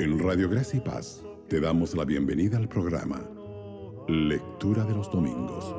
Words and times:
En 0.00 0.18
Radio 0.18 0.48
Gracia 0.48 0.78
y 0.78 0.80
Paz 0.80 1.22
te 1.46 1.60
damos 1.60 1.94
la 1.94 2.06
bienvenida 2.06 2.56
al 2.56 2.70
programa 2.70 3.22
Lectura 4.08 4.82
de 4.84 4.94
los 4.94 5.12
Domingos. 5.12 5.76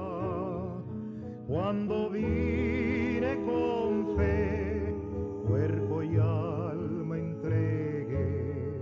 Cuando 1.47 2.11
vine 2.11 3.35
con 3.43 4.15
fe, 4.15 4.95
cuerpo 5.47 6.03
y 6.03 6.17
alma 6.17 7.17
entregué 7.17 8.77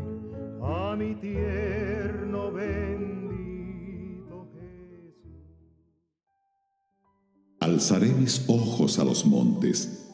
a 0.62 0.98
mi 0.98 1.16
tierno 1.16 2.52
bendito 2.52 4.46
Jesús. 4.56 5.16
Alzaré 7.62 8.10
mis 8.10 8.44
ojos 8.50 9.00
a 9.00 9.06
los 9.06 9.26
montes. 9.26 10.06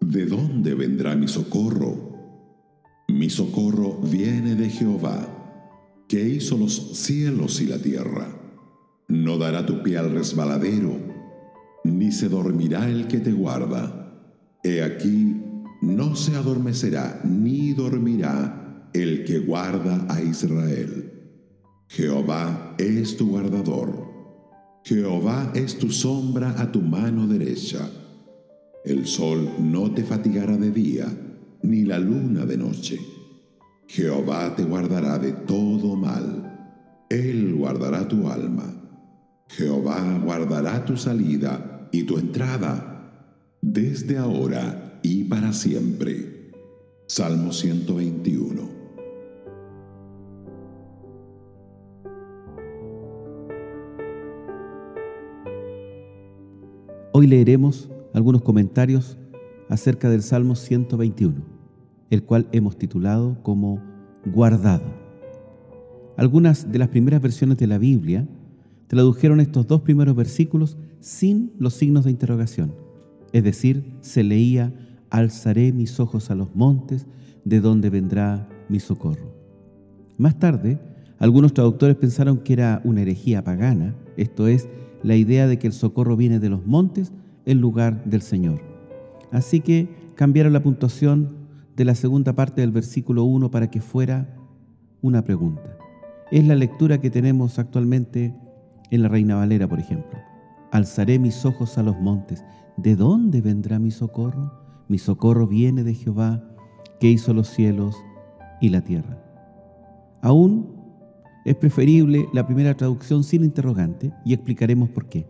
¿De 0.00 0.24
dónde 0.24 0.72
vendrá 0.72 1.14
mi 1.14 1.28
socorro? 1.28 2.11
Mi 3.22 3.30
socorro 3.30 4.00
viene 4.00 4.56
de 4.56 4.68
Jehová, 4.68 6.04
que 6.08 6.28
hizo 6.28 6.58
los 6.58 6.98
cielos 6.98 7.60
y 7.60 7.66
la 7.66 7.78
tierra. 7.78 8.26
No 9.06 9.38
dará 9.38 9.64
tu 9.64 9.80
pie 9.84 9.96
al 9.96 10.10
resbaladero, 10.10 10.96
ni 11.84 12.10
se 12.10 12.28
dormirá 12.28 12.90
el 12.90 13.06
que 13.06 13.20
te 13.20 13.30
guarda. 13.30 14.12
He 14.64 14.82
aquí, 14.82 15.40
no 15.82 16.16
se 16.16 16.34
adormecerá 16.34 17.20
ni 17.22 17.72
dormirá 17.74 18.90
el 18.92 19.22
que 19.22 19.38
guarda 19.38 20.04
a 20.08 20.20
Israel. 20.20 21.12
Jehová 21.90 22.74
es 22.76 23.16
tu 23.16 23.28
guardador. 23.28 24.04
Jehová 24.82 25.52
es 25.54 25.78
tu 25.78 25.92
sombra 25.92 26.60
a 26.60 26.72
tu 26.72 26.80
mano 26.80 27.28
derecha. 27.28 27.88
El 28.84 29.06
sol 29.06 29.48
no 29.60 29.92
te 29.92 30.02
fatigará 30.02 30.56
de 30.56 30.72
día 30.72 31.06
ni 31.62 31.84
la 31.84 31.98
luna 31.98 32.44
de 32.44 32.56
noche. 32.56 32.98
Jehová 33.86 34.54
te 34.56 34.64
guardará 34.64 35.18
de 35.18 35.32
todo 35.32 35.96
mal. 35.96 37.04
Él 37.08 37.54
guardará 37.54 38.08
tu 38.08 38.28
alma. 38.28 38.64
Jehová 39.48 40.18
guardará 40.24 40.84
tu 40.84 40.96
salida 40.96 41.88
y 41.92 42.04
tu 42.04 42.18
entrada, 42.18 43.58
desde 43.60 44.16
ahora 44.16 44.98
y 45.02 45.24
para 45.24 45.52
siempre. 45.52 46.50
Salmo 47.06 47.52
121. 47.52 48.82
Hoy 57.14 57.26
leeremos 57.26 57.90
algunos 58.14 58.40
comentarios 58.40 59.18
acerca 59.68 60.08
del 60.08 60.22
Salmo 60.22 60.56
121 60.56 61.51
el 62.12 62.24
cual 62.24 62.46
hemos 62.52 62.76
titulado 62.76 63.38
como 63.42 63.80
guardado. 64.26 64.84
Algunas 66.18 66.70
de 66.70 66.78
las 66.78 66.88
primeras 66.88 67.22
versiones 67.22 67.56
de 67.56 67.66
la 67.66 67.78
Biblia 67.78 68.28
tradujeron 68.86 69.40
estos 69.40 69.66
dos 69.66 69.80
primeros 69.80 70.14
versículos 70.14 70.76
sin 71.00 71.52
los 71.58 71.72
signos 71.72 72.04
de 72.04 72.10
interrogación, 72.10 72.74
es 73.32 73.42
decir, 73.42 73.94
se 74.02 74.22
leía, 74.22 74.74
alzaré 75.08 75.72
mis 75.72 75.98
ojos 76.00 76.30
a 76.30 76.34
los 76.34 76.54
montes, 76.54 77.06
de 77.46 77.62
donde 77.62 77.88
vendrá 77.88 78.46
mi 78.68 78.78
socorro. 78.78 79.34
Más 80.18 80.38
tarde, 80.38 80.78
algunos 81.18 81.54
traductores 81.54 81.96
pensaron 81.96 82.36
que 82.40 82.52
era 82.52 82.82
una 82.84 83.00
herejía 83.00 83.42
pagana, 83.42 83.96
esto 84.18 84.48
es, 84.48 84.68
la 85.02 85.16
idea 85.16 85.46
de 85.46 85.58
que 85.58 85.66
el 85.66 85.72
socorro 85.72 86.14
viene 86.14 86.40
de 86.40 86.50
los 86.50 86.66
montes 86.66 87.10
en 87.46 87.62
lugar 87.62 88.04
del 88.04 88.20
Señor. 88.20 88.60
Así 89.30 89.60
que 89.60 89.88
cambiaron 90.14 90.52
la 90.52 90.62
puntuación 90.62 91.41
de 91.76 91.84
la 91.84 91.94
segunda 91.94 92.34
parte 92.34 92.60
del 92.60 92.70
versículo 92.70 93.24
1 93.24 93.50
para 93.50 93.70
que 93.70 93.80
fuera 93.80 94.36
una 95.00 95.22
pregunta. 95.24 95.76
Es 96.30 96.46
la 96.46 96.54
lectura 96.54 97.00
que 97.00 97.10
tenemos 97.10 97.58
actualmente 97.58 98.34
en 98.90 99.02
la 99.02 99.08
Reina 99.08 99.36
Valera, 99.36 99.68
por 99.68 99.78
ejemplo. 99.78 100.18
Alzaré 100.70 101.18
mis 101.18 101.44
ojos 101.44 101.76
a 101.78 101.82
los 101.82 101.98
montes. 102.00 102.44
¿De 102.76 102.96
dónde 102.96 103.40
vendrá 103.40 103.78
mi 103.78 103.90
socorro? 103.90 104.52
Mi 104.88 104.98
socorro 104.98 105.46
viene 105.46 105.82
de 105.82 105.94
Jehová, 105.94 106.42
que 107.00 107.10
hizo 107.10 107.34
los 107.34 107.48
cielos 107.48 107.96
y 108.60 108.68
la 108.68 108.82
tierra. 108.82 109.18
Aún 110.22 110.76
es 111.44 111.56
preferible 111.56 112.28
la 112.32 112.46
primera 112.46 112.74
traducción 112.74 113.24
sin 113.24 113.44
interrogante 113.44 114.12
y 114.24 114.32
explicaremos 114.32 114.90
por 114.90 115.08
qué. 115.08 115.26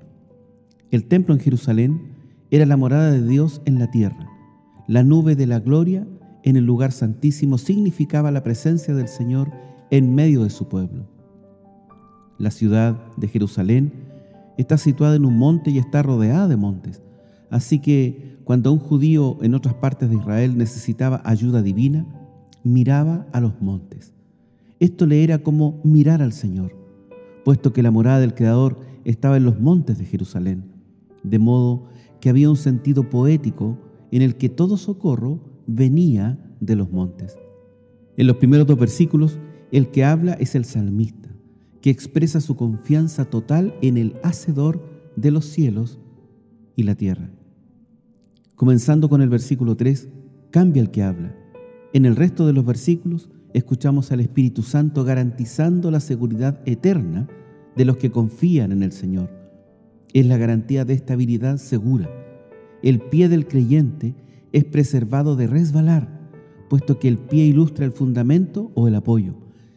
El 0.90 1.06
templo 1.06 1.34
en 1.34 1.40
Jerusalén 1.40 2.12
era 2.50 2.66
la 2.66 2.76
morada 2.76 3.10
de 3.10 3.26
Dios 3.26 3.62
en 3.64 3.78
la 3.78 3.90
tierra. 3.90 4.28
La 4.86 5.02
nube 5.02 5.36
de 5.36 5.46
la 5.46 5.58
gloria 5.60 6.06
en 6.42 6.56
el 6.56 6.64
lugar 6.64 6.92
santísimo 6.92 7.58
significaba 7.58 8.30
la 8.30 8.42
presencia 8.42 8.94
del 8.94 9.08
Señor 9.08 9.50
en 9.90 10.14
medio 10.14 10.44
de 10.44 10.50
su 10.50 10.68
pueblo. 10.68 11.06
La 12.38 12.50
ciudad 12.50 12.98
de 13.16 13.28
Jerusalén 13.28 13.92
está 14.58 14.78
situada 14.78 15.16
en 15.16 15.24
un 15.24 15.36
monte 15.38 15.70
y 15.70 15.78
está 15.78 16.02
rodeada 16.02 16.48
de 16.48 16.56
montes. 16.56 17.02
Así 17.50 17.78
que 17.78 18.38
cuando 18.44 18.72
un 18.72 18.78
judío 18.78 19.38
en 19.42 19.54
otras 19.54 19.74
partes 19.74 20.10
de 20.10 20.16
Israel 20.16 20.56
necesitaba 20.56 21.22
ayuda 21.24 21.62
divina, 21.62 22.06
miraba 22.64 23.26
a 23.32 23.40
los 23.40 23.60
montes. 23.60 24.14
Esto 24.80 25.06
le 25.06 25.22
era 25.22 25.38
como 25.42 25.80
mirar 25.84 26.22
al 26.22 26.32
Señor, 26.32 26.74
puesto 27.44 27.72
que 27.72 27.82
la 27.82 27.90
morada 27.90 28.20
del 28.20 28.34
Creador 28.34 28.80
estaba 29.04 29.36
en 29.36 29.44
los 29.44 29.60
montes 29.60 29.98
de 29.98 30.04
Jerusalén, 30.04 30.64
de 31.22 31.38
modo 31.38 31.84
que 32.20 32.30
había 32.30 32.50
un 32.50 32.56
sentido 32.56 33.08
poético 33.08 33.78
en 34.10 34.22
el 34.22 34.36
que 34.36 34.48
todo 34.48 34.76
socorro 34.76 35.51
venía 35.66 36.38
de 36.60 36.76
los 36.76 36.90
montes. 36.90 37.36
En 38.16 38.26
los 38.26 38.36
primeros 38.36 38.66
dos 38.66 38.78
versículos, 38.78 39.38
el 39.70 39.90
que 39.90 40.04
habla 40.04 40.34
es 40.34 40.54
el 40.54 40.64
salmista, 40.64 41.30
que 41.80 41.90
expresa 41.90 42.40
su 42.40 42.56
confianza 42.56 43.24
total 43.24 43.74
en 43.80 43.96
el 43.96 44.16
Hacedor 44.22 44.82
de 45.16 45.30
los 45.30 45.46
cielos 45.46 45.98
y 46.76 46.82
la 46.82 46.94
tierra. 46.94 47.30
Comenzando 48.54 49.08
con 49.08 49.22
el 49.22 49.28
versículo 49.28 49.76
3, 49.76 50.08
cambia 50.50 50.82
el 50.82 50.90
que 50.90 51.02
habla. 51.02 51.34
En 51.92 52.06
el 52.06 52.16
resto 52.16 52.46
de 52.46 52.52
los 52.52 52.64
versículos 52.64 53.28
escuchamos 53.54 54.12
al 54.12 54.20
Espíritu 54.20 54.62
Santo 54.62 55.04
garantizando 55.04 55.90
la 55.90 56.00
seguridad 56.00 56.60
eterna 56.64 57.28
de 57.76 57.84
los 57.84 57.96
que 57.96 58.10
confían 58.10 58.72
en 58.72 58.82
el 58.82 58.92
Señor. 58.92 59.30
Es 60.12 60.26
la 60.26 60.36
garantía 60.36 60.84
de 60.84 60.94
estabilidad 60.94 61.56
segura. 61.56 62.10
El 62.82 63.00
pie 63.00 63.28
del 63.28 63.46
creyente 63.46 64.14
es 64.52 64.64
preservado 64.64 65.36
de 65.36 65.46
resbalar, 65.46 66.08
puesto 66.68 66.98
que 66.98 67.08
el 67.08 67.18
pie 67.18 67.44
ilustra 67.44 67.84
el 67.84 67.92
fundamento 67.92 68.70
o 68.74 68.88
el 68.88 68.94
apoyo. 68.94 69.34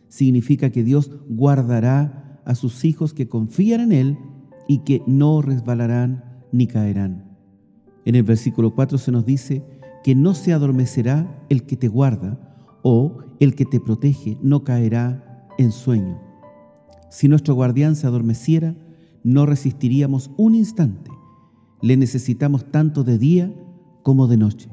Significa 0.08 0.70
que 0.70 0.84
Dios 0.84 1.12
guardará 1.28 2.42
a 2.46 2.56
sus 2.56 2.86
hijos 2.86 3.14
que 3.14 3.28
confían 3.28 3.82
en 3.82 3.92
Él 3.92 4.18
y 4.68 4.80
que 4.80 5.02
no 5.08 5.42
resbalarán 5.42 6.24
ni 6.52 6.68
caerán. 6.68 7.38
En 8.06 8.16
el 8.16 8.24
versículo 8.24 8.76
4 8.76 8.98
se 8.98 9.12
nos 9.12 9.26
dice 9.26 9.64
que 10.04 10.16
no 10.16 10.34
se 10.36 10.54
adormecerá 10.54 11.46
el 11.50 11.64
que 11.64 11.76
te 11.76 11.88
guarda 11.88 12.40
o 12.84 13.18
el 13.40 13.56
que 13.56 13.66
te 13.66 13.80
protege 13.80 14.38
no 14.42 14.64
caerá 14.64 15.48
en 15.58 15.72
sueño. 15.72 16.22
Si 17.10 17.28
nuestro 17.28 17.56
guardián 17.56 17.96
se 17.96 18.08
adormeciera, 18.08 18.76
no 19.24 19.46
resistiríamos 19.46 20.30
un 20.38 20.54
instante. 20.54 21.10
Le 21.82 21.98
necesitamos 21.98 22.70
tanto 22.72 23.04
de 23.04 23.18
día 23.18 23.54
como 24.06 24.28
de 24.28 24.38
noche. 24.38 24.70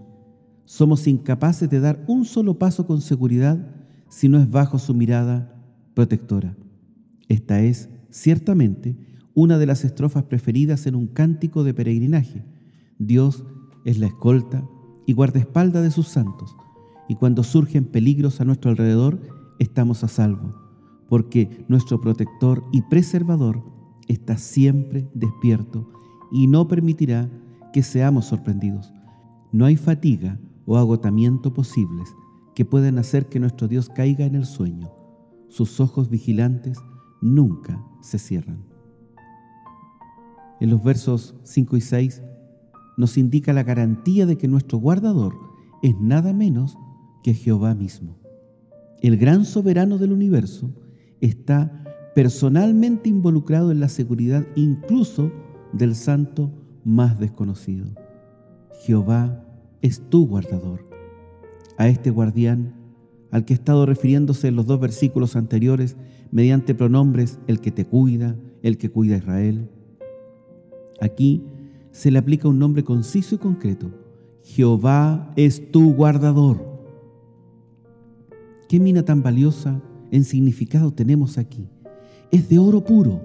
Somos 0.67 1.07
incapaces 1.07 1.71
de 1.71 1.81
dar 1.81 2.05
un 2.07 2.27
solo 2.27 2.59
paso 2.59 2.87
con 2.87 3.01
seguridad 3.01 3.67
si 4.11 4.29
no 4.29 4.39
es 4.39 4.51
bajo 4.51 4.79
su 4.79 4.93
mirada 4.93 5.59
protectora. 5.95 6.55
Esta 7.31 7.63
es, 7.63 7.89
ciertamente, 8.11 8.95
una 9.33 9.57
de 9.57 9.65
las 9.65 9.87
estrofas 9.87 10.25
preferidas 10.25 10.87
en 10.87 10.97
un 10.97 11.07
cántico 11.07 11.65
de 11.65 11.73
peregrinaje. 11.73 12.45
Dios 12.99 13.43
es 13.87 13.99
la 13.99 14.09
escolta 14.09 14.69
y 15.07 15.15
guardaespaldas 15.15 15.83
de 15.83 15.93
sus 15.93 16.09
santos, 16.09 16.55
y 17.09 17.15
cuando 17.15 17.43
surgen 17.43 17.87
peligros 17.87 18.43
a 18.43 18.45
nuestro 18.45 18.71
alrededor, 18.71 19.19
estamos 19.59 20.05
a 20.05 20.09
salvo, 20.09 20.55
porque 21.09 21.65
nuestro 21.69 22.03
protector 22.03 22.65
y 22.71 22.83
preservador 22.83 23.65
está 24.09 24.37
siempre 24.37 25.09
despierto 25.15 25.89
y 26.31 26.49
no 26.49 26.69
permitirá 26.69 27.31
que 27.73 27.83
seamos 27.83 28.27
sorprendidos. 28.27 28.93
No 29.53 29.67
hay 29.67 29.77
fatiga 29.77 30.41
o 30.65 30.79
agotamiento 30.79 31.53
posibles 31.53 32.09
que 32.55 32.65
puedan 32.65 32.99
hacer 32.99 33.29
que 33.29 33.39
nuestro 33.39 33.69
Dios 33.69 33.91
caiga 33.91 34.25
en 34.25 34.35
el 34.35 34.47
sueño. 34.47 34.91
Sus 35.49 35.79
ojos 35.79 36.09
vigilantes 36.09 36.79
nunca 37.21 37.85
se 38.01 38.19
cierran. 38.19 38.65
En 40.61 40.71
los 40.71 40.83
versos 40.83 41.35
5 41.43 41.77
y 41.77 41.81
6 41.83 42.23
nos 42.97 43.19
indica 43.19 43.53
la 43.53 43.63
garantía 43.63 44.27
de 44.27 44.39
que 44.39 44.49
nuestro 44.49 44.79
guardador 44.79 45.35
es 45.83 45.99
nada 46.01 46.33
menos 46.33 46.79
que 47.23 47.35
Jehová 47.35 47.75
mismo. 47.75 48.19
El 49.03 49.19
gran 49.19 49.45
soberano 49.45 49.99
del 49.99 50.13
universo 50.13 50.71
está 51.21 51.85
personalmente 52.15 53.09
involucrado 53.09 53.71
en 53.71 53.81
la 53.81 53.89
seguridad 53.89 54.47
incluso 54.55 55.31
del 55.73 55.95
santo 55.95 56.53
más 56.85 57.19
desconocido. 57.19 58.02
Jehová 58.81 59.45
es 59.81 60.01
tu 60.09 60.27
guardador. 60.27 60.87
A 61.79 61.89
este 61.89 62.11
guardián 62.11 62.75
al 63.31 63.45
que 63.45 63.55
he 63.55 63.57
estado 63.57 63.87
refiriéndose 63.87 64.49
en 64.49 64.57
los 64.57 64.67
dos 64.67 64.79
versículos 64.79 65.37
anteriores 65.37 65.97
mediante 66.31 66.75
pronombres 66.75 67.39
el 67.47 67.61
que 67.61 67.71
te 67.71 67.87
cuida, 67.87 68.37
el 68.63 68.77
que 68.77 68.91
cuida 68.91 69.15
a 69.15 69.19
Israel. 69.19 69.71
Aquí 71.01 71.43
se 71.91 72.11
le 72.11 72.19
aplica 72.19 72.49
un 72.49 72.59
nombre 72.59 72.85
conciso 72.85 73.35
y 73.35 73.39
concreto. 73.39 73.91
Jehová 74.43 75.33
es 75.37 75.71
tu 75.71 75.95
guardador. 75.95 76.73
¿Qué 78.69 78.81
mina 78.81 79.03
tan 79.03 79.23
valiosa 79.23 79.81
en 80.11 80.25
significado 80.25 80.93
tenemos 80.93 81.39
aquí? 81.39 81.69
Es 82.31 82.49
de 82.49 82.59
oro 82.59 82.85
puro 82.85 83.23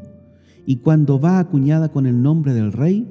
y 0.66 0.78
cuando 0.78 1.20
va 1.20 1.40
acuñada 1.40 1.90
con 1.90 2.06
el 2.06 2.22
nombre 2.22 2.54
del 2.54 2.74
rey, 2.74 3.08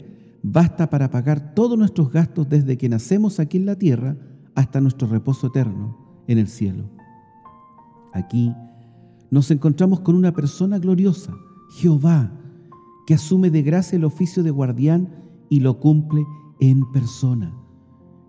basta 0.49 0.89
para 0.89 1.11
pagar 1.11 1.55
todos 1.55 1.77
nuestros 1.77 2.13
gastos 2.13 2.49
desde 2.49 2.79
que 2.79 2.89
nacemos 2.89 3.41
aquí 3.41 3.57
en 3.57 3.67
la 3.67 3.75
tierra 3.75 4.17
hasta 4.55 4.81
nuestro 4.81 5.09
reposo 5.09 5.49
eterno 5.49 5.99
en 6.29 6.39
el 6.39 6.47
cielo. 6.47 6.89
Aquí 8.13 8.55
nos 9.31 9.51
encontramos 9.51 10.01
con 10.01 10.15
una 10.15 10.33
persona 10.33 10.79
gloriosa, 10.79 11.35
Jehová, 11.79 12.33
que 13.07 13.15
asume 13.15 13.51
de 13.51 13.63
gracia 13.63 13.97
el 13.97 14.05
oficio 14.05 14.45
de 14.45 14.53
guardián 14.53 15.09
y 15.49 15.61
lo 15.61 15.81
cumple 15.81 16.25
en 16.61 16.91
persona 16.93 17.53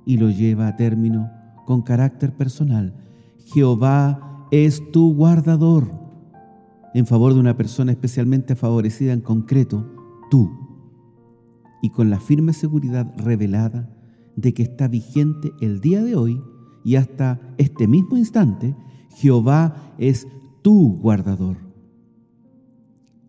y 0.06 0.18
lo 0.18 0.32
lleva 0.32 0.68
a 0.68 0.76
término 0.76 1.30
con 1.68 1.84
carácter 1.84 2.36
personal. 2.36 2.96
Jehová 3.46 4.48
es 4.50 4.82
tu 4.92 5.14
guardador 5.14 5.92
en 6.96 7.06
favor 7.06 7.36
de 7.36 7.40
una 7.40 7.56
persona 7.56 7.92
especialmente 7.92 8.56
favorecida 8.56 9.14
en 9.14 9.22
concreto, 9.22 9.86
tú, 10.32 10.67
y 11.82 11.90
con 11.90 12.10
la 12.10 12.20
firme 12.20 12.54
seguridad 12.54 13.14
revelada 13.18 13.90
de 14.36 14.54
que 14.54 14.64
está 14.64 14.88
vigente 14.88 15.52
el 15.62 15.82
día 15.82 16.04
de 16.04 16.16
hoy 16.16 16.42
y 16.84 16.96
hasta 16.96 17.40
este 17.58 17.88
mismo 17.88 18.18
instante, 18.18 18.76
Jehová 19.16 19.94
es 19.98 20.28
tu 20.62 20.98
guardador. 20.98 21.58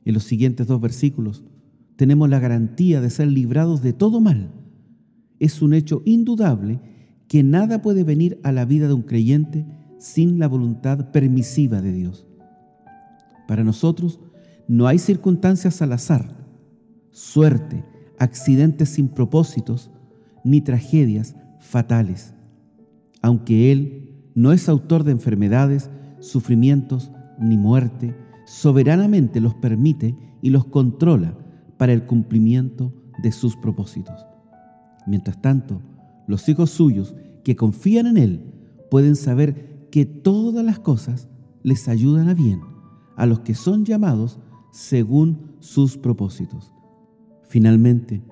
En 0.04 0.14
los 0.14 0.24
siguientes 0.24 0.66
dos 0.66 0.80
versículos 0.80 1.44
tenemos 1.96 2.28
la 2.28 2.38
garantía 2.38 3.00
de 3.00 3.10
ser 3.10 3.28
librados 3.28 3.82
de 3.82 3.92
todo 3.92 4.20
mal. 4.20 4.52
Es 5.38 5.60
un 5.60 5.74
hecho 5.74 6.02
indudable 6.04 6.80
que 7.26 7.42
nada 7.42 7.82
puede 7.82 8.04
venir 8.04 8.40
a 8.42 8.52
la 8.52 8.64
vida 8.64 8.86
de 8.86 8.94
un 8.94 9.02
creyente 9.02 9.66
sin 9.98 10.38
la 10.38 10.46
voluntad 10.46 11.10
permisiva 11.10 11.82
de 11.82 11.92
Dios. 11.92 12.26
Para 13.46 13.64
nosotros 13.64 14.20
no 14.68 14.86
hay 14.86 14.98
circunstancias 14.98 15.82
al 15.82 15.92
azar, 15.92 16.36
suerte, 17.10 17.84
accidentes 18.18 18.90
sin 18.90 19.08
propósitos, 19.08 19.90
ni 20.44 20.60
tragedias 20.60 21.36
fatales. 21.60 22.34
Aunque 23.22 23.72
Él 23.72 24.30
no 24.34 24.52
es 24.52 24.68
autor 24.68 25.04
de 25.04 25.12
enfermedades, 25.12 25.90
sufrimientos 26.20 27.10
ni 27.38 27.56
muerte, 27.56 28.16
soberanamente 28.46 29.40
los 29.40 29.54
permite 29.54 30.16
y 30.42 30.50
los 30.50 30.64
controla 30.64 31.36
para 31.76 31.92
el 31.92 32.06
cumplimiento 32.06 32.92
de 33.22 33.32
sus 33.32 33.56
propósitos. 33.56 34.26
Mientras 35.06 35.40
tanto, 35.40 35.80
los 36.26 36.48
hijos 36.48 36.70
suyos 36.70 37.14
que 37.44 37.56
confían 37.56 38.06
en 38.06 38.16
Él 38.16 38.54
pueden 38.90 39.16
saber 39.16 39.88
que 39.90 40.04
todas 40.04 40.64
las 40.64 40.78
cosas 40.78 41.28
les 41.62 41.88
ayudan 41.88 42.28
a 42.28 42.34
bien 42.34 42.60
a 43.16 43.26
los 43.26 43.40
que 43.40 43.54
son 43.54 43.84
llamados 43.84 44.38
según 44.70 45.56
sus 45.58 45.96
propósitos. 45.96 46.72
Finalmente, 47.48 48.22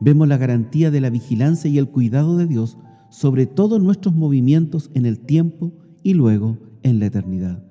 vemos 0.00 0.28
la 0.28 0.36
garantía 0.36 0.90
de 0.90 1.00
la 1.00 1.10
vigilancia 1.10 1.70
y 1.70 1.78
el 1.78 1.88
cuidado 1.88 2.36
de 2.36 2.46
Dios 2.46 2.76
sobre 3.08 3.46
todos 3.46 3.82
nuestros 3.82 4.14
movimientos 4.14 4.90
en 4.94 5.06
el 5.06 5.18
tiempo 5.18 5.72
y 6.02 6.14
luego 6.14 6.58
en 6.82 7.00
la 7.00 7.06
eternidad. 7.06 7.64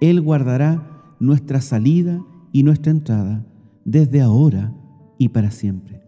Él 0.00 0.20
guardará 0.20 1.14
nuestra 1.18 1.60
salida 1.60 2.24
y 2.52 2.62
nuestra 2.62 2.92
entrada 2.92 3.44
desde 3.84 4.22
ahora 4.22 4.72
y 5.18 5.30
para 5.30 5.50
siempre. 5.50 6.00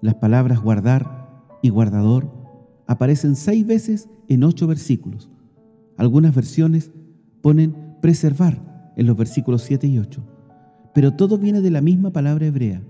Las 0.00 0.16
palabras 0.16 0.60
guardar 0.60 1.28
y 1.62 1.70
guardador 1.70 2.30
aparecen 2.86 3.36
seis 3.36 3.66
veces 3.66 4.08
en 4.28 4.44
ocho 4.44 4.66
versículos. 4.66 5.30
Algunas 5.96 6.34
versiones 6.34 6.92
ponen 7.40 7.74
preservar 8.02 8.92
en 8.96 9.06
los 9.06 9.16
versículos 9.16 9.62
7 9.62 9.86
y 9.86 9.98
8, 9.98 10.22
pero 10.94 11.14
todo 11.14 11.38
viene 11.38 11.60
de 11.60 11.70
la 11.70 11.80
misma 11.80 12.10
palabra 12.10 12.46
hebrea. 12.46 12.82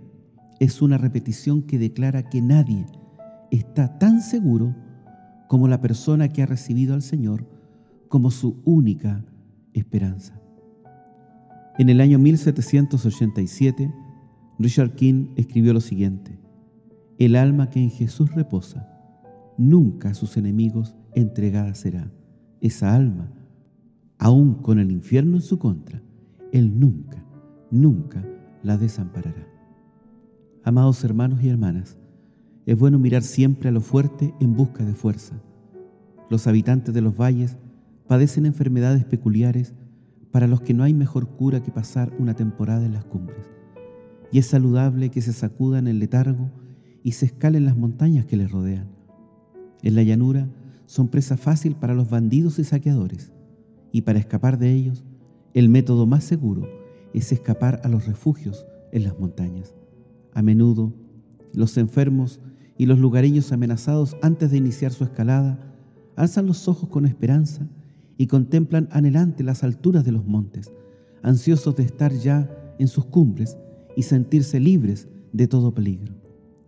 Es 0.65 0.81
una 0.81 0.97
repetición 0.97 1.61
que 1.61 1.79
declara 1.79 2.31
que 2.31 2.41
nadie 2.41 2.87
está 3.51 3.99
tan 3.99 4.23
seguro 4.23 4.75
como 5.47 5.69
la 5.69 5.83
persona 5.83 6.31
que 6.31 6.41
ha 6.41 6.47
recibido 6.47 6.95
al 6.95 7.03
Señor 7.03 7.47
como 8.09 8.31
su 8.31 8.63
única 8.65 9.23
esperanza. 9.75 10.41
En 11.77 11.91
el 11.91 12.01
año 12.01 12.19
1787, 12.19 13.93
Richard 14.59 14.95
King 14.95 15.35
escribió 15.37 15.75
lo 15.75 15.83
siguiente, 15.83 16.41
El 17.19 17.37
alma 17.37 17.69
que 17.69 17.83
en 17.83 17.91
Jesús 17.91 18.35
reposa, 18.35 18.89
nunca 19.59 20.09
a 20.09 20.15
sus 20.15 20.39
enemigos 20.39 20.97
entregada 21.13 21.75
será. 21.75 22.11
Esa 22.63 22.95
alma, 22.95 23.31
aun 24.17 24.55
con 24.63 24.79
el 24.79 24.91
infierno 24.93 25.37
en 25.37 25.43
su 25.43 25.59
contra, 25.59 26.01
Él 26.53 26.81
nunca, 26.81 27.23
nunca 27.71 28.25
la 28.63 28.79
desamparará. 28.79 29.54
Amados 30.67 31.05
hermanos 31.05 31.43
y 31.43 31.51
hermanas, 31.51 31.99
es 32.65 32.79
bueno 32.79 32.99
mirar 32.99 33.23
siempre 33.23 33.69
a 33.69 33.73
lo 33.73 33.83
fuerte 33.83 34.33
en 34.41 34.57
busca 34.57 34.83
de 34.83 34.95
fuerza. 34.95 35.35
Los 36.31 36.47
habitantes 36.47 36.95
de 36.95 37.03
los 37.03 37.15
valles 37.15 37.59
padecen 38.07 38.47
enfermedades 38.47 39.05
peculiares 39.05 39.75
para 40.31 40.47
los 40.47 40.63
que 40.63 40.73
no 40.73 40.83
hay 40.83 40.95
mejor 40.95 41.29
cura 41.29 41.63
que 41.63 41.71
pasar 41.71 42.15
una 42.19 42.33
temporada 42.33 42.87
en 42.87 42.95
las 42.95 43.05
cumbres. 43.05 43.47
Y 44.33 44.39
es 44.39 44.47
saludable 44.47 45.11
que 45.11 45.21
se 45.21 45.35
sacudan 45.35 45.87
el 45.87 45.99
letargo 45.99 46.51
y 47.03 47.13
se 47.13 47.27
escalen 47.27 47.67
las 47.67 47.77
montañas 47.77 48.25
que 48.25 48.39
les 48.39 48.51
rodean. 48.51 48.89
En 49.83 49.95
la 49.95 50.03
llanura 50.03 50.49
son 50.87 51.09
presa 51.09 51.37
fácil 51.37 51.77
para 51.77 51.93
los 51.93 52.09
bandidos 52.09 52.59
y 52.59 52.65
saqueadores, 52.65 53.35
y 53.93 54.01
para 54.01 54.19
escapar 54.19 54.57
de 54.57 54.73
ellos, 54.73 55.05
el 55.53 55.69
método 55.69 56.07
más 56.07 56.25
seguro 56.25 56.67
es 57.13 57.33
escapar 57.33 57.83
a 57.85 57.89
los 57.89 58.07
refugios 58.07 58.65
en 58.93 59.05
las 59.05 59.19
montañas. 59.19 59.75
A 60.35 60.43
menudo, 60.43 60.93
los 61.53 61.77
enfermos 61.79 62.41
y 62.77 62.87
los 62.87 62.99
lugareños 62.99 63.53
amenazados 63.53 64.17
antes 64.21 64.51
de 64.51 64.57
iniciar 64.57 64.93
su 64.93 65.05
escalada 65.05 65.59
alzan 66.17 66.47
los 66.47 66.67
ojos 66.69 66.89
con 66.89 67.07
esperanza 67.07 67.69
y 68.19 68.27
contemplan 68.27 68.89
anhelante 68.91 69.45
las 69.45 69.63
alturas 69.63 70.05
de 70.05 70.13
los 70.13 70.27
montes, 70.27 70.73
ansiosos 71.23 71.77
de 71.77 71.85
estar 71.85 72.13
ya 72.13 72.51
en 72.79 72.89
sus 72.89 73.05
cumbres 73.05 73.57
y 73.97 74.03
sentirse 74.03 74.59
libres 74.59 75.09
de 75.33 75.47
todo 75.47 75.73
peligro. 75.73 76.15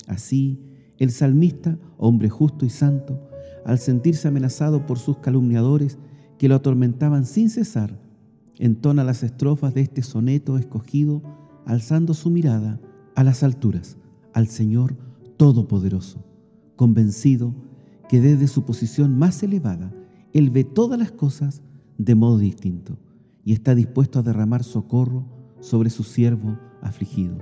Así, 0.06 0.60
el 0.98 1.10
salmista, 1.10 1.78
hombre 1.98 2.28
justo 2.28 2.64
y 2.64 2.70
santo, 2.70 3.20
al 3.64 3.78
sentirse 3.78 4.28
amenazado 4.28 4.86
por 4.86 4.98
sus 4.98 5.18
calumniadores 5.18 5.98
que 6.38 6.48
lo 6.48 6.54
atormentaban 6.54 7.26
sin 7.26 7.50
cesar, 7.50 7.98
entona 8.58 9.02
las 9.02 9.22
estrofas 9.24 9.74
de 9.74 9.82
este 9.82 10.02
soneto 10.02 10.56
escogido, 10.56 11.22
alzando 11.66 12.14
su 12.14 12.30
mirada 12.30 12.80
a 13.16 13.24
las 13.24 13.42
alturas, 13.42 13.96
al 14.34 14.46
Señor 14.46 14.94
Todopoderoso, 15.36 16.24
convencido 16.76 17.54
que 18.08 18.20
desde 18.20 18.46
su 18.46 18.64
posición 18.64 19.18
más 19.18 19.42
elevada 19.42 19.92
él 20.32 20.50
ve 20.50 20.64
todas 20.64 20.98
las 20.98 21.10
cosas 21.10 21.62
de 21.98 22.14
modo 22.14 22.38
distinto 22.38 22.98
y 23.44 23.52
está 23.52 23.74
dispuesto 23.74 24.18
a 24.18 24.22
derramar 24.22 24.62
socorro 24.62 25.26
sobre 25.60 25.90
su 25.90 26.04
siervo 26.04 26.58
afligido. 26.82 27.38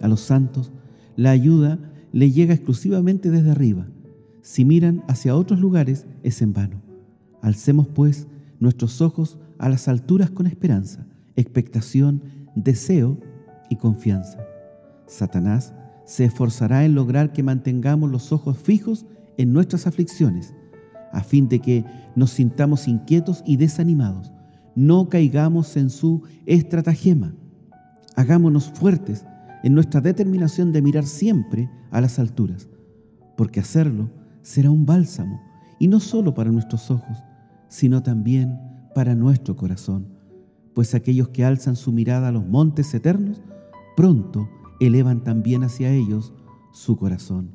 A 0.00 0.08
los 0.08 0.20
santos 0.20 0.72
la 1.16 1.30
ayuda 1.30 1.78
le 2.12 2.32
llega 2.32 2.54
exclusivamente 2.54 3.30
desde 3.30 3.50
arriba. 3.50 3.86
Si 4.42 4.64
miran 4.64 5.04
hacia 5.08 5.36
otros 5.36 5.60
lugares 5.60 6.06
es 6.22 6.42
en 6.42 6.52
vano. 6.52 6.82
Alcemos 7.40 7.86
pues 7.86 8.26
nuestros 8.58 9.00
ojos 9.00 9.38
a 9.58 9.68
las 9.68 9.86
alturas 9.86 10.30
con 10.30 10.46
esperanza, 10.46 11.06
expectación, 11.36 12.22
deseo 12.56 13.18
y 13.70 13.76
confianza. 13.76 14.47
Satanás 15.08 15.74
se 16.04 16.24
esforzará 16.24 16.84
en 16.84 16.94
lograr 16.94 17.32
que 17.32 17.42
mantengamos 17.42 18.10
los 18.10 18.32
ojos 18.32 18.56
fijos 18.56 19.06
en 19.36 19.52
nuestras 19.52 19.86
aflicciones 19.86 20.54
a 21.12 21.22
fin 21.22 21.48
de 21.48 21.60
que 21.60 21.84
nos 22.14 22.30
sintamos 22.30 22.88
inquietos 22.88 23.42
y 23.46 23.56
desanimados. 23.56 24.32
No 24.74 25.08
caigamos 25.08 25.76
en 25.76 25.90
su 25.90 26.22
estratagema. 26.46 27.34
Hagámonos 28.16 28.70
fuertes 28.70 29.24
en 29.62 29.74
nuestra 29.74 30.00
determinación 30.00 30.72
de 30.72 30.82
mirar 30.82 31.04
siempre 31.04 31.68
a 31.90 32.00
las 32.00 32.18
alturas, 32.18 32.68
porque 33.36 33.60
hacerlo 33.60 34.10
será 34.42 34.70
un 34.70 34.86
bálsamo, 34.86 35.40
y 35.78 35.88
no 35.88 36.00
solo 36.00 36.34
para 36.34 36.50
nuestros 36.50 36.90
ojos, 36.90 37.18
sino 37.68 38.02
también 38.02 38.58
para 38.94 39.14
nuestro 39.14 39.56
corazón, 39.56 40.08
pues 40.74 40.94
aquellos 40.94 41.28
que 41.28 41.44
alzan 41.44 41.76
su 41.76 41.92
mirada 41.92 42.28
a 42.28 42.32
los 42.32 42.46
montes 42.46 42.94
eternos, 42.94 43.42
pronto 43.96 44.48
elevan 44.80 45.24
también 45.24 45.64
hacia 45.64 45.90
ellos 45.90 46.32
su 46.72 46.96
corazón. 46.96 47.50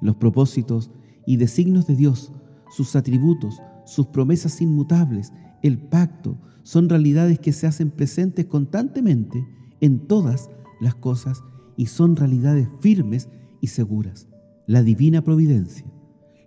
Los 0.00 0.16
propósitos 0.16 0.90
y 1.26 1.36
designios 1.36 1.86
de 1.86 1.96
Dios 1.96 2.32
sus 2.70 2.96
atributos, 2.96 3.62
sus 3.84 4.06
promesas 4.06 4.60
inmutables, 4.60 5.32
el 5.62 5.78
pacto, 5.78 6.38
son 6.62 6.88
realidades 6.88 7.38
que 7.38 7.52
se 7.52 7.66
hacen 7.66 7.90
presentes 7.90 8.46
constantemente 8.46 9.46
en 9.80 10.06
todas 10.06 10.50
las 10.80 10.94
cosas 10.96 11.42
y 11.76 11.86
son 11.86 12.16
realidades 12.16 12.68
firmes 12.80 13.28
y 13.60 13.68
seguras. 13.68 14.28
La 14.66 14.82
divina 14.82 15.22
providencia, 15.22 15.86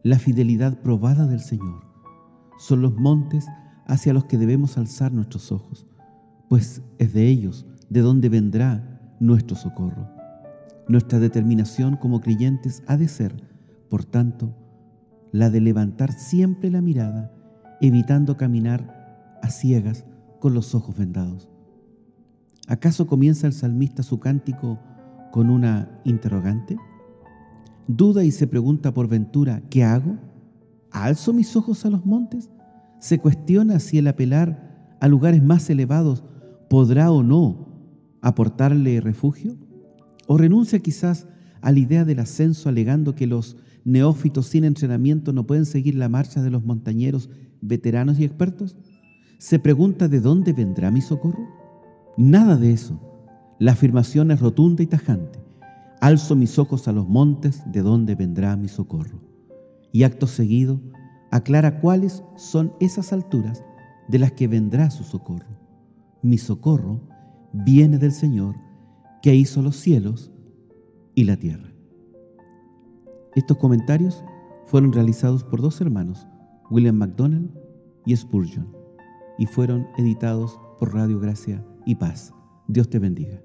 la 0.03 0.19
fidelidad 0.19 0.81
probada 0.81 1.25
del 1.25 1.39
Señor, 1.39 1.85
son 2.57 2.81
los 2.81 2.95
montes 2.95 3.45
hacia 3.87 4.13
los 4.13 4.25
que 4.25 4.37
debemos 4.37 4.77
alzar 4.77 5.13
nuestros 5.13 5.51
ojos, 5.51 5.87
pues 6.49 6.81
es 6.97 7.13
de 7.13 7.27
ellos 7.27 7.65
de 7.89 8.01
donde 8.01 8.27
vendrá 8.27 8.98
nuestro 9.19 9.55
socorro. 9.55 10.07
Nuestra 10.87 11.19
determinación 11.19 11.97
como 11.97 12.21
creyentes 12.21 12.83
ha 12.87 12.97
de 12.97 13.07
ser, 13.07 13.43
por 13.89 14.05
tanto, 14.05 14.55
la 15.31 15.49
de 15.49 15.61
levantar 15.61 16.11
siempre 16.11 16.71
la 16.71 16.81
mirada, 16.81 17.31
evitando 17.81 18.37
caminar 18.37 19.37
a 19.41 19.49
ciegas 19.49 20.05
con 20.39 20.53
los 20.53 20.73
ojos 20.73 20.97
vendados. 20.97 21.49
¿Acaso 22.67 23.07
comienza 23.07 23.47
el 23.47 23.53
salmista 23.53 24.03
su 24.03 24.19
cántico 24.19 24.79
con 25.31 25.49
una 25.49 26.01
interrogante? 26.05 26.77
¿Duda 27.87 28.23
y 28.23 28.31
se 28.31 28.47
pregunta 28.47 28.93
por 28.93 29.07
ventura, 29.07 29.61
¿qué 29.69 29.83
hago? 29.83 30.17
¿Alzo 30.91 31.33
mis 31.33 31.55
ojos 31.55 31.85
a 31.85 31.89
los 31.89 32.05
montes? 32.05 32.49
¿Se 32.99 33.19
cuestiona 33.19 33.79
si 33.79 33.97
el 33.97 34.07
apelar 34.07 34.95
a 34.99 35.07
lugares 35.07 35.43
más 35.43 35.69
elevados 35.69 36.23
podrá 36.69 37.11
o 37.11 37.23
no 37.23 37.68
aportarle 38.21 39.01
refugio? 39.01 39.57
¿O 40.27 40.37
renuncia 40.37 40.79
quizás 40.79 41.27
a 41.61 41.71
la 41.71 41.79
idea 41.79 42.05
del 42.05 42.19
ascenso 42.19 42.69
alegando 42.69 43.15
que 43.15 43.27
los 43.27 43.57
neófitos 43.83 44.47
sin 44.47 44.63
entrenamiento 44.63 45.33
no 45.33 45.45
pueden 45.47 45.65
seguir 45.65 45.95
la 45.95 46.09
marcha 46.09 46.41
de 46.41 46.51
los 46.51 46.63
montañeros 46.63 47.29
veteranos 47.61 48.19
y 48.19 48.25
expertos? 48.25 48.75
¿Se 49.39 49.59
pregunta 49.59 50.07
de 50.07 50.19
dónde 50.19 50.53
vendrá 50.53 50.91
mi 50.91 51.01
socorro? 51.01 51.47
Nada 52.17 52.57
de 52.57 52.71
eso. 52.71 52.99
La 53.59 53.71
afirmación 53.71 54.31
es 54.31 54.39
rotunda 54.39 54.83
y 54.83 54.87
tajante. 54.87 55.39
Alzo 56.01 56.35
mis 56.35 56.59
ojos 56.59 56.87
a 56.87 56.91
los 56.91 57.07
montes 57.07 57.63
de 57.71 57.81
donde 57.81 58.15
vendrá 58.15 58.55
mi 58.55 58.67
socorro. 58.67 59.19
Y 59.91 60.03
acto 60.03 60.27
seguido 60.27 60.81
aclara 61.31 61.79
cuáles 61.79 62.23
son 62.35 62.73
esas 62.79 63.13
alturas 63.13 63.63
de 64.07 64.19
las 64.19 64.31
que 64.31 64.47
vendrá 64.47 64.91
su 64.91 65.03
socorro. 65.03 65.57
Mi 66.21 66.37
socorro 66.37 67.01
viene 67.53 67.97
del 67.97 68.11
Señor 68.11 68.55
que 69.21 69.35
hizo 69.35 69.61
los 69.61 69.75
cielos 69.75 70.31
y 71.15 71.23
la 71.25 71.37
tierra. 71.37 71.69
Estos 73.35 73.57
comentarios 73.57 74.23
fueron 74.65 74.91
realizados 74.93 75.43
por 75.43 75.61
dos 75.61 75.81
hermanos, 75.81 76.27
William 76.69 76.95
MacDonald 76.95 77.51
y 78.05 78.15
Spurgeon, 78.15 78.67
y 79.37 79.45
fueron 79.45 79.87
editados 79.97 80.59
por 80.79 80.93
Radio 80.93 81.19
Gracia 81.19 81.65
y 81.85 81.95
paz. 81.95 82.33
Dios 82.67 82.89
te 82.89 82.99
bendiga. 82.99 83.41